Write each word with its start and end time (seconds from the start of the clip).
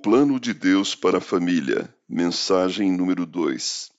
Plano 0.00 0.38
de 0.38 0.54
Deus 0.54 0.94
para 0.94 1.18
a 1.18 1.20
família. 1.20 1.92
Mensagem 2.08 2.92
número 2.92 3.26
2. 3.26 3.90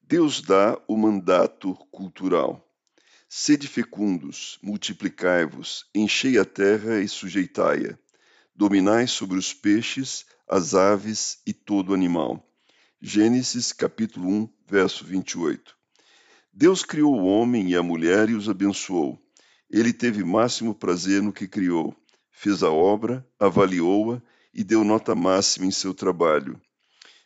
Deus 0.00 0.40
dá 0.40 0.80
o 0.86 0.96
mandato 0.96 1.74
cultural. 1.90 2.64
Sede 3.28 3.66
fecundos, 3.66 4.56
multiplicai-vos, 4.62 5.84
enchei 5.92 6.38
a 6.38 6.44
terra 6.44 7.00
e 7.00 7.08
sujeitai-a. 7.08 7.98
Dominai 8.54 9.08
sobre 9.08 9.36
os 9.36 9.52
peixes, 9.52 10.24
as 10.48 10.76
aves 10.76 11.40
e 11.44 11.52
todo 11.52 11.92
animal. 11.92 12.48
Gênesis 13.00 13.72
capítulo 13.72 14.28
1, 14.28 14.48
verso 14.68 15.04
28. 15.04 15.76
Deus 16.52 16.84
criou 16.84 17.20
o 17.20 17.26
homem 17.26 17.70
e 17.70 17.76
a 17.76 17.82
mulher 17.82 18.30
e 18.30 18.34
os 18.34 18.48
abençoou. 18.48 19.20
Ele 19.68 19.92
teve 19.92 20.22
máximo 20.22 20.72
prazer 20.72 21.20
no 21.20 21.32
que 21.32 21.48
criou. 21.48 21.96
Fez 22.30 22.62
a 22.62 22.70
obra, 22.70 23.26
avaliou-a 23.40 24.22
e 24.54 24.62
deu 24.62 24.84
nota 24.84 25.14
máxima 25.14 25.66
em 25.66 25.70
seu 25.70 25.94
trabalho. 25.94 26.60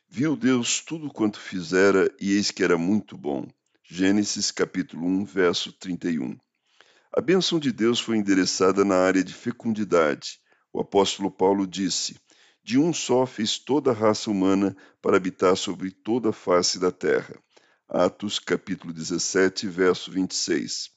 Viu 0.09 0.37
Deus 0.37 0.81
tudo 0.81 1.13
quanto 1.13 1.41
fizera 1.41 2.09
e 2.21 2.33
eis 2.33 2.51
que 2.51 2.63
era 2.63 2.79
muito 2.79 3.17
bom. 3.17 3.47
Gênesis 3.83 4.51
capítulo 4.51 5.07
1, 5.07 5.25
verso 5.25 5.73
31. 5.73 6.39
A 7.13 7.21
bênção 7.21 7.59
de 7.59 7.73
Deus 7.73 7.99
foi 7.99 8.17
endereçada 8.17 8.85
na 8.85 8.97
área 8.97 9.25
de 9.25 9.35
fecundidade. 9.35 10.39
O 10.73 10.81
apóstolo 10.81 11.31
Paulo 11.31 11.67
disse: 11.67 12.17
De 12.63 12.79
um 12.79 12.93
só 12.93 13.27
fez 13.27 13.59
toda 13.59 13.91
a 13.91 13.95
raça 13.95 14.31
humana 14.31 14.77
para 15.03 15.17
habitar 15.17 15.57
sobre 15.57 15.91
toda 15.91 16.31
a 16.31 16.33
face 16.33 16.79
da 16.79 16.93
terra. 16.93 17.35
Atos 17.89 18.39
capítulo 18.39 18.93
17, 18.93 19.67
verso 19.67 20.11
26. 20.11 20.91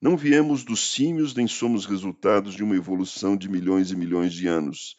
Não 0.00 0.16
viemos 0.16 0.64
dos 0.64 0.92
símios 0.92 1.34
nem 1.34 1.46
somos 1.46 1.84
resultados 1.86 2.54
de 2.54 2.64
uma 2.64 2.74
evolução 2.74 3.36
de 3.36 3.48
milhões 3.48 3.90
e 3.90 3.96
milhões 3.96 4.32
de 4.32 4.48
anos 4.48 4.96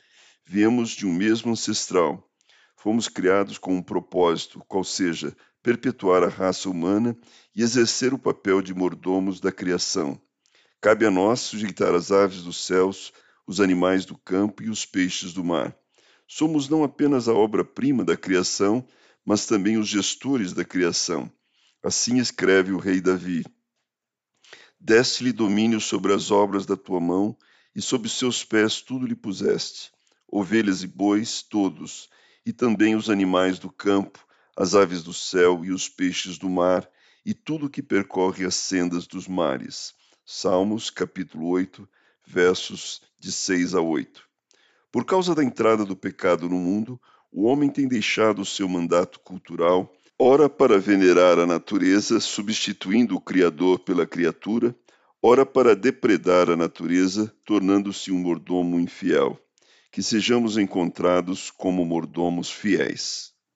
viemos 0.52 0.90
de 0.90 1.08
um 1.08 1.14
mesmo 1.14 1.54
ancestral. 1.54 2.30
Fomos 2.76 3.08
criados 3.08 3.58
com 3.58 3.74
um 3.74 3.82
propósito, 3.82 4.62
qual 4.68 4.84
seja, 4.84 5.34
perpetuar 5.64 6.24
a 6.24 6.28
raça 6.28 6.70
humana 6.70 7.18
e 7.56 7.62
exercer 7.62 8.14
o 8.14 8.20
papel 8.20 8.62
de 8.62 8.74
mordomos 8.74 9.40
da 9.40 9.50
criação. 9.50 10.22
Cabe 10.82 11.06
a 11.06 11.10
nós 11.10 11.40
sujeitar 11.40 11.96
as 11.96 12.12
aves 12.12 12.44
dos 12.44 12.66
céus, 12.66 13.14
os 13.48 13.62
animais 13.62 14.04
do 14.04 14.18
campo 14.18 14.62
e 14.62 14.70
os 14.70 14.86
peixes 14.86 15.32
do 15.32 15.42
mar. 15.42 15.74
Somos 16.28 16.68
não 16.68 16.84
apenas 16.84 17.30
a 17.30 17.34
obra-prima 17.34 18.04
da 18.04 18.18
criação, 18.18 18.86
mas 19.24 19.46
também 19.46 19.78
os 19.78 19.88
gestores 19.88 20.52
da 20.52 20.66
criação. 20.66 21.32
Assim 21.82 22.18
escreve 22.18 22.74
o 22.74 22.78
rei 22.78 23.00
Davi: 23.00 23.46
Deste-lhe 24.78 25.32
domínio 25.32 25.80
sobre 25.80 26.12
as 26.12 26.30
obras 26.30 26.66
da 26.66 26.76
tua 26.76 27.00
mão, 27.00 27.38
e 27.74 27.82
sob 27.82 28.10
seus 28.10 28.44
pés 28.44 28.82
tudo 28.82 29.08
lhe 29.08 29.16
puseste 29.16 29.94
ovelhas 30.32 30.82
e 30.82 30.88
bois, 30.88 31.42
todos, 31.42 32.10
e 32.46 32.54
também 32.54 32.96
os 32.96 33.10
animais 33.10 33.60
do 33.60 33.70
campo, 33.70 34.26
as 34.56 34.74
aves 34.74 35.04
do 35.04 35.14
céu 35.14 35.66
e 35.66 35.72
os 35.72 35.90
peixes 35.90 36.38
do 36.38 36.50
mar, 36.50 36.90
e 37.26 37.34
tudo 37.34 37.70
que 37.70 37.84
percorre 37.84 38.46
as 38.46 38.56
sendas 38.56 39.06
dos 39.06 39.28
mares. 39.28 39.94
Salmos, 40.26 40.90
capítulo 40.90 41.50
8, 41.50 41.88
versos 42.26 43.02
de 43.20 43.32
6 43.32 43.76
a 43.76 43.82
8. 43.82 44.24
Por 44.90 45.06
causa 45.06 45.36
da 45.36 45.44
entrada 45.44 45.84
do 45.84 45.96
pecado 45.96 46.48
no 46.48 46.58
mundo, 46.58 47.00
o 47.32 47.44
homem 47.44 47.70
tem 47.70 47.88
deixado 47.88 48.42
o 48.42 48.46
seu 48.46 48.68
mandato 48.68 49.20
cultural, 49.20 49.94
ora 50.18 50.50
para 50.50 50.80
venerar 50.80 51.40
a 51.40 51.46
natureza, 51.46 52.20
substituindo 52.20 53.16
o 53.16 53.22
Criador 53.22 53.80
pela 53.80 54.06
criatura, 54.06 54.76
ora 55.22 55.46
para 55.46 55.76
depredar 55.76 56.50
a 56.50 56.56
natureza, 56.56 57.34
tornando-se 57.46 58.12
um 58.12 58.18
mordomo 58.18 58.80
infiel 58.80 59.40
que 59.92 60.02
sejamos 60.02 60.58
encontrados 60.58 61.52
como 61.52 61.84
mordomos 61.86 62.52
fiéis. 62.52 63.31